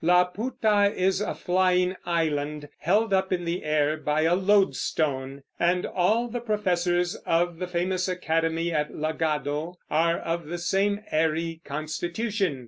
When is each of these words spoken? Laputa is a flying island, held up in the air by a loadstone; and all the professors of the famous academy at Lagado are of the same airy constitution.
Laputa 0.03 0.91
is 0.97 1.21
a 1.21 1.35
flying 1.35 1.95
island, 2.07 2.67
held 2.79 3.13
up 3.13 3.31
in 3.31 3.45
the 3.45 3.63
air 3.63 3.95
by 3.97 4.21
a 4.21 4.33
loadstone; 4.33 5.43
and 5.59 5.85
all 5.85 6.27
the 6.27 6.39
professors 6.39 7.13
of 7.23 7.59
the 7.59 7.67
famous 7.67 8.07
academy 8.07 8.71
at 8.73 8.91
Lagado 8.95 9.75
are 9.91 10.17
of 10.17 10.47
the 10.47 10.57
same 10.57 11.01
airy 11.11 11.61
constitution. 11.65 12.59